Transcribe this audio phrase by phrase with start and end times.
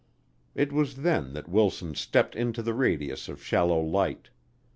[0.55, 4.31] It was then that Wilson stepped into the radius of shallow light.